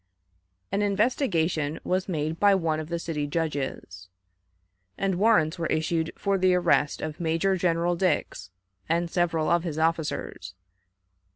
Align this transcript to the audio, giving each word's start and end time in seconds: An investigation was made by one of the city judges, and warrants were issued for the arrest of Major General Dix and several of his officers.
An 0.71 0.81
investigation 0.81 1.79
was 1.83 2.09
made 2.09 2.39
by 2.39 2.55
one 2.55 2.79
of 2.79 2.89
the 2.89 2.97
city 2.97 3.27
judges, 3.27 4.09
and 4.97 5.13
warrants 5.19 5.59
were 5.59 5.67
issued 5.67 6.11
for 6.17 6.39
the 6.39 6.55
arrest 6.55 7.03
of 7.03 7.19
Major 7.19 7.55
General 7.55 7.95
Dix 7.95 8.49
and 8.89 9.11
several 9.11 9.47
of 9.47 9.61
his 9.63 9.77
officers. 9.77 10.55